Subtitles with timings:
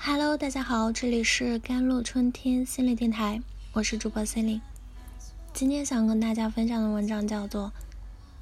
[0.00, 4.62] Hello，大家好，这里是甘露春天心理电台，我是主播 c e l i n e
[5.52, 7.66] 今天想跟大家分享的文章叫做《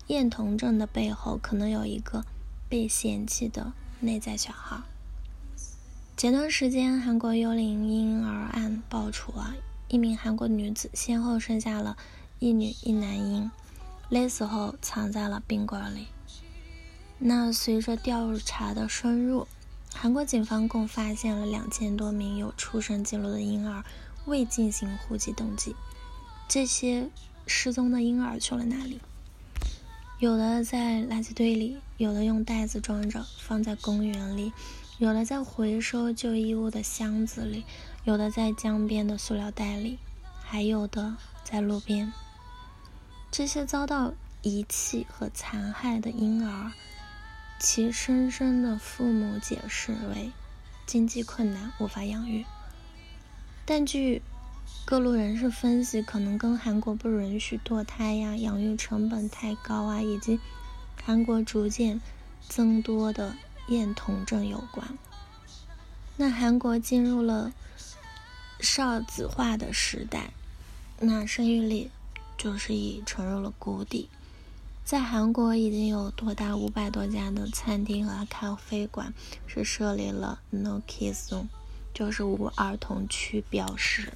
[0.09, 2.25] 厌童症的背后可能有一个
[2.69, 4.77] 被嫌弃的内在小孩》。
[6.15, 9.55] 前段时间，韩国幽灵婴儿案爆出啊，
[9.89, 11.97] 一名韩国女子先后生下了
[12.39, 13.51] 一女一男婴，
[14.11, 16.09] 勒死后藏在了冰柜里。
[17.19, 19.49] 那随着调查的深入，
[19.99, 23.83] 韩国警方共发现了两千多名有出生记录的婴儿
[24.27, 25.75] 未进行户籍登记。
[26.47, 27.09] 这些
[27.47, 29.01] 失踪的婴儿去了哪里？
[30.19, 34.53] 有的在垃圾堆里，有的用袋子装着放在公园里，
[34.99, 37.65] 有的在回收旧衣物的箱子里，
[38.05, 39.99] 有的在江边的塑料袋里，
[40.45, 42.13] 还有的在路边。
[43.31, 46.73] 这些遭到遗弃和残害的婴儿。
[47.59, 50.31] 其生生的父母解释为
[50.87, 52.45] 经济困难无法养育，
[53.65, 54.23] 但据
[54.85, 60.39] 各路人士分析，可能跟韩国不允许堕胎呀、养育成本太高啊，以及
[61.03, 62.01] 韩国逐渐
[62.49, 63.35] 增多的
[63.69, 64.97] 厌童症有关。
[66.17, 67.53] 那韩国进入了
[68.61, 70.31] 少子化的时代，
[71.01, 71.91] 那生育力
[72.39, 74.09] 就是已沉入了谷底。
[74.87, 79.13] 在韩国已经有多达五百多家的餐厅和咖啡馆
[79.45, 81.49] 是设立了 No Kids Zone，
[81.93, 84.13] 就是无儿童区标识。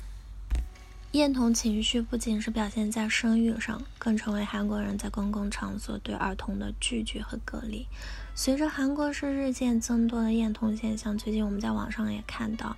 [1.10, 7.88] 厌童情绪不仅是表现在生育上，更成为韩国人在公共场所对儿童的拒绝和隔离。
[8.36, 12.76] 随着韩国是日渐增多的厌童现象，最近我们在网上也看到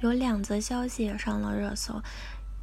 [0.00, 2.00] 有两则消息也上了热搜。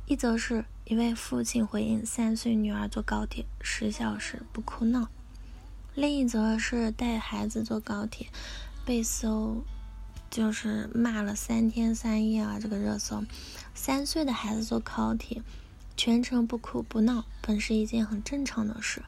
[0.10, 5.08] 一则是一位父亲回应三岁女儿坐高铁十小时不哭闹，
[5.94, 8.26] 另一则是带孩子坐高铁
[8.84, 9.64] 被搜，
[10.32, 12.58] 就是骂了三天三夜啊！
[12.60, 13.24] 这个热搜，
[13.76, 15.44] 三岁的孩子坐高铁
[15.95, 19.04] 全程不哭不闹，本是一件很正常的事，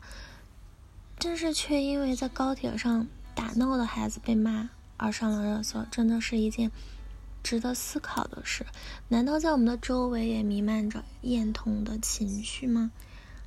[1.18, 6.70] 但是却因为在高铁上打闹的孩子被骂而上了热搜，真的是一件。
[7.44, 8.66] 值得思考的是，
[9.10, 12.92] 难道在我们的周围也弥漫着厌童的情绪吗？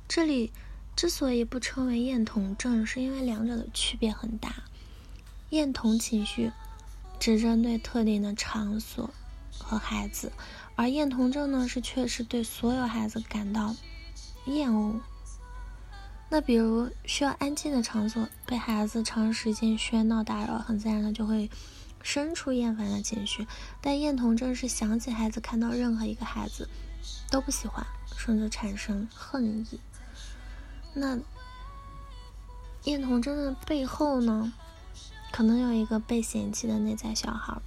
[0.07, 0.51] 这里
[0.95, 4.63] 之所以不称为厌童症，是因为两者的区别很大。
[5.49, 6.51] 厌童情绪
[7.19, 9.09] 只针对特定的场所
[9.57, 10.31] 和孩子，
[10.75, 13.75] 而厌童症呢，是确实对所有孩子感到
[14.45, 14.99] 厌恶。
[16.29, 21.49] 那比如需要安静的场所，被孩子长时间喧闹打扰，很自然的就会。
[22.05, 23.47] 生出厌烦的情绪，
[23.81, 26.69] 但厌童症是想起孩子，看到任何一个孩子
[27.31, 27.83] 都不喜欢，
[28.15, 29.79] 甚至产生恨意。
[30.93, 31.17] 那
[32.83, 34.53] 厌童真的背后呢，
[35.31, 37.57] 可能有一个被嫌弃的内在小孩。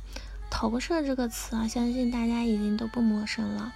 [0.49, 3.75] 投射这个词啊，相信大家已经都不陌生了。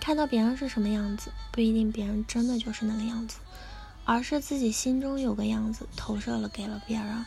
[0.00, 3.38] 看到别人是什么样子，不一定别人真的就是那个样子，
[4.04, 7.26] 而是自己心中有个样子，投射了给了别人。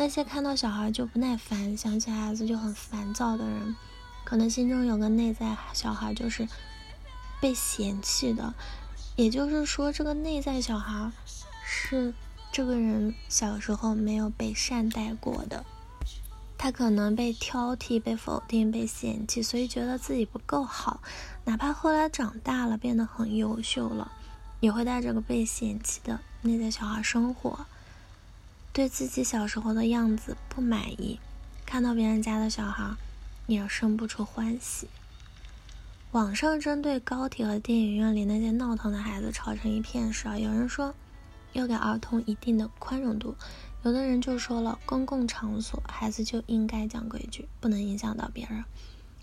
[0.00, 3.76] 那些看到小孩就不耐烦，想起孩子就很烦躁的人，
[4.24, 6.48] 可能心中有个内在小孩就是
[7.38, 8.54] 被嫌弃的。
[9.16, 11.12] 也就是说，这个内在小孩
[11.62, 12.14] 是
[12.50, 15.66] 这个人小时候没有被善待过的，
[16.56, 21.02] 他可能被挑剔、被否定、被嫌弃，所以觉得自己不够好。
[21.44, 24.10] 哪怕后来长大了，变得很优秀了，
[24.60, 27.66] 也会带着个被嫌弃的内在小孩生活。
[28.72, 31.18] 对自己小时候的样子不满意，
[31.66, 32.94] 看到别人家的小孩，
[33.46, 34.88] 也生不出欢喜。
[36.12, 40.94] 网上针对高铁和电影院里那些闹腾的孩子吵成一片时，有人说
[41.52, 43.34] 要给儿童一定的宽容度，
[43.82, 48.64] 有的人就说了，公共场所孩子就应该讲规矩，不能影响到别人。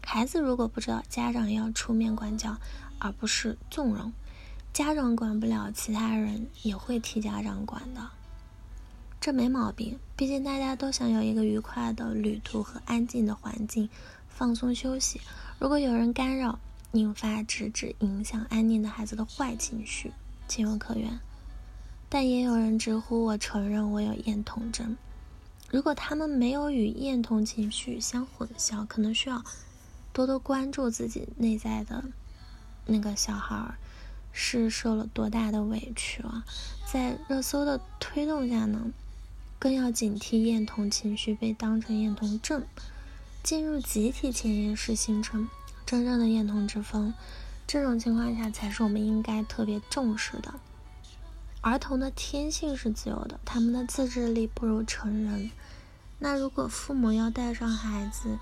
[0.01, 2.57] 孩子如果不知道，家长要出面管教，
[2.99, 4.11] 而不是纵容。
[4.71, 8.09] 家长管不了，其他人也会替家长管的。
[9.19, 13.89] 这没毛病，毕竟大家都想有一个愉快的旅途和安静的环境，
[14.29, 15.19] 放松休息。
[15.59, 16.59] 如果有人干扰，
[16.93, 20.13] 引发直指影响安宁的孩子的坏情绪，
[20.47, 21.19] 情有可原。
[22.07, 24.95] 但也有人直呼我承认我有厌童症。
[25.69, 29.43] 如果他们没有与厌童情绪相混淆，可能需要
[30.13, 32.05] 多多关注自己内在的
[32.85, 33.75] 那个小孩儿
[34.31, 36.45] 是受了多大的委屈啊！
[36.89, 38.93] 在热搜的推动下呢？
[39.59, 42.63] 更要警惕厌童情绪被当成厌童症，
[43.43, 45.49] 进入集体潜意识形成
[45.85, 47.13] 真正的厌童之风。
[47.65, 50.53] 这种情况下，才是我们应该特别重视的。
[51.61, 55.51] 儿童的天性是自由的，他们的自制力不如成人。
[56.19, 58.39] 那如果父母要带上孩子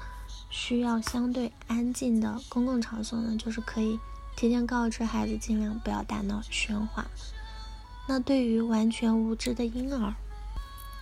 [0.49, 3.99] 需要相对安静的公共场所呢，就是可以
[4.35, 7.05] 提前告知孩子，尽量不要大闹喧哗。
[8.07, 10.13] 那对于完全无知的婴儿，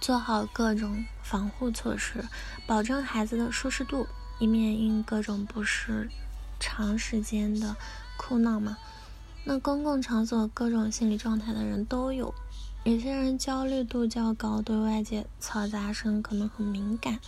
[0.04, 2.26] 做好各种防护措施，
[2.68, 4.06] 保证孩子的舒适度，
[4.38, 6.10] 以免因各种不适
[6.60, 7.78] 长时间的
[8.18, 8.78] 哭闹嘛。
[9.46, 12.36] 那公共场所各种心理状态的人都有，
[12.84, 17.20] 有些人焦虑度较高，对外界嘈杂声可能很敏感。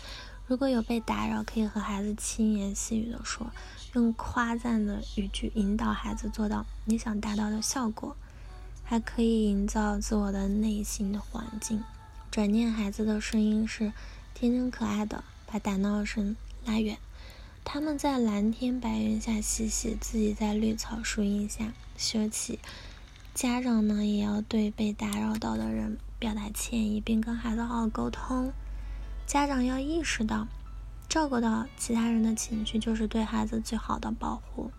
[0.45, 3.47] 如果有被打扰，可以和孩子轻言细语的说，
[3.93, 8.17] 用夸赞的语句引导孩子做到你想达到的效果。
[8.83, 11.81] 还可以营造自我的内心的环境，
[12.35, 13.93] 转念孩子的声音是
[14.33, 16.35] 天真可爱的，把打闹声
[16.65, 16.97] 拉远。
[17.63, 22.59] 他们在蓝天白云下嬉戏，自己在绿草树荫下休憩。
[23.33, 28.51] 家长呢，也要对被打扰到的人表达歉意，并跟孩子好好沟通。
[29.25, 30.49] 家长要意识到，
[31.07, 34.71] 照顾到其他人的情绪，就是对孩子最好的保护。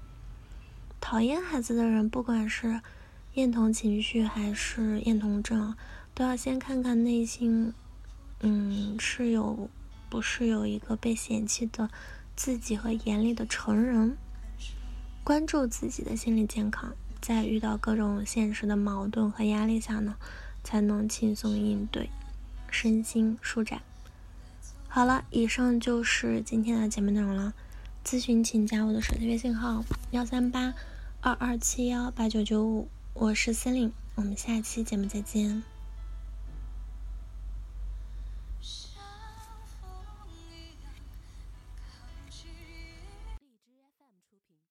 [1.01, 2.83] 讨厌孩子的人，不管是。
[3.33, 5.77] 厌童情绪还是厌童症，
[6.17, 7.75] 都要先看看内心，
[8.41, 9.69] 嗯，是有
[10.09, 11.91] 不是有一个被嫌弃的
[12.35, 14.17] 自己和严厉的成人，
[15.23, 20.17] 关注自己的心理健康，在遇到各种现实的矛盾和压力下呢，
[20.65, 22.09] 才能轻松应对，
[22.71, 23.83] 身心舒展。
[24.89, 27.53] 好了，以上就是今天的节目内容了。
[28.03, 30.73] 咨询请加我的手机微信号：幺三八
[31.21, 32.89] 二二七幺八九九五。
[33.13, 35.76] 我是司令，我们下期节目再见。